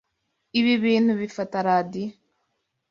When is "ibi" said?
0.59-0.73